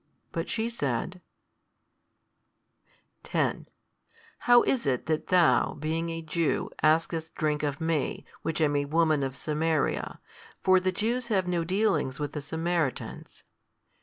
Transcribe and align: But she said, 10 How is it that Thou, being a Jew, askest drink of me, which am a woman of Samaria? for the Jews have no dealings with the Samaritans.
But 0.31 0.49
she 0.49 0.67
said, 0.67 1.21
10 3.21 3.67
How 4.39 4.63
is 4.63 4.87
it 4.87 5.05
that 5.05 5.27
Thou, 5.27 5.75
being 5.75 6.09
a 6.09 6.23
Jew, 6.23 6.71
askest 6.81 7.35
drink 7.35 7.61
of 7.61 7.79
me, 7.79 8.25
which 8.41 8.59
am 8.61 8.75
a 8.75 8.85
woman 8.85 9.21
of 9.21 9.35
Samaria? 9.35 10.19
for 10.63 10.79
the 10.79 10.91
Jews 10.91 11.27
have 11.27 11.47
no 11.47 11.63
dealings 11.63 12.19
with 12.19 12.31
the 12.31 12.41
Samaritans. 12.41 13.43